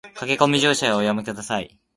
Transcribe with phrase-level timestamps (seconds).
[0.15, 1.77] 駆け込み乗車はおやめ下さい